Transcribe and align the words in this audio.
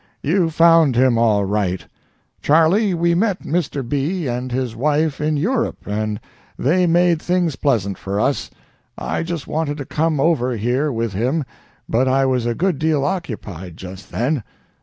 You 0.23 0.49
found 0.49 0.95
him 0.95 1.19
all 1.19 1.45
right. 1.45 1.85
Charlie, 2.41 2.95
we 2.95 3.13
met 3.13 3.43
Mr. 3.43 3.87
B. 3.87 4.25
and 4.25 4.51
his 4.51 4.75
wife 4.75 5.21
in 5.21 5.37
Europe, 5.37 5.85
and 5.85 6.19
they 6.57 6.87
made 6.87 7.21
things 7.21 7.55
pleasant 7.55 7.99
for 7.99 8.19
us. 8.19 8.49
I 8.97 9.23
wanted 9.45 9.77
to 9.77 9.85
come 9.85 10.19
over 10.19 10.57
here 10.57 10.91
with 10.91 11.13
him, 11.13 11.45
but 11.87 12.07
I 12.07 12.25
was 12.25 12.47
a 12.47 12.55
good 12.55 12.79
deal 12.79 13.05
occupied 13.05 13.77
just 13.77 14.11
then. 14.11 14.43